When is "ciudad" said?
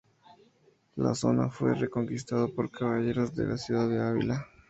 3.57-3.87